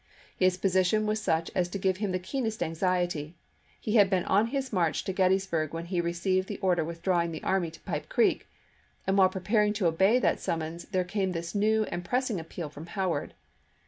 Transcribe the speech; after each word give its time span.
His 0.35 0.57
position 0.57 1.05
was 1.05 1.21
such 1.21 1.51
as 1.53 1.69
to 1.69 1.77
give 1.77 1.97
him 1.97 2.11
the 2.11 2.17
keenest 2.17 2.63
anxiety; 2.63 3.35
he 3.79 3.97
had 3.97 4.09
been 4.09 4.25
on 4.25 4.47
his 4.47 4.73
march 4.73 5.03
to 5.03 5.13
Gettysburg 5.13 5.75
when 5.75 5.85
he 5.85 6.01
received 6.01 6.47
the 6.47 6.57
order 6.57 6.83
withdrawing 6.83 7.31
the 7.31 7.43
army 7.43 7.69
to 7.69 7.79
Pipe 7.81 8.09
Creek, 8.09 8.47
and 9.05 9.15
while 9.15 9.29
preparing 9.29 9.73
to 9.73 9.85
obey 9.85 10.17
that 10.17 10.39
summons 10.39 10.85
there 10.85 11.03
came 11.03 11.33
this 11.33 11.53
new 11.53 11.83
and 11.83 12.03
pressing 12.03 12.39
appeal 12.39 12.67
from 12.67 12.87
Howard. 12.87 13.35